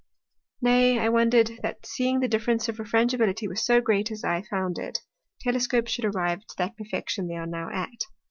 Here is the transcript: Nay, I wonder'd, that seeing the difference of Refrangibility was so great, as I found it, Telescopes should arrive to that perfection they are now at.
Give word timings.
Nay, 0.63 0.97
I 0.97 1.09
wonder'd, 1.09 1.59
that 1.61 1.85
seeing 1.85 2.21
the 2.21 2.27
difference 2.27 2.67
of 2.67 2.77
Refrangibility 2.79 3.47
was 3.47 3.63
so 3.63 3.79
great, 3.79 4.09
as 4.09 4.23
I 4.23 4.41
found 4.41 4.79
it, 4.79 5.01
Telescopes 5.41 5.91
should 5.91 6.05
arrive 6.05 6.39
to 6.39 6.55
that 6.57 6.75
perfection 6.75 7.27
they 7.27 7.35
are 7.35 7.45
now 7.45 7.69
at. 7.69 8.05